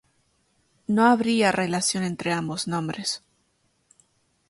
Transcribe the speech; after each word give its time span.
No 0.87 1.05
habría 1.05 1.51
relación 1.51 2.03
entre 2.03 2.33
ambos 2.33 2.67
nombres. 2.67 3.23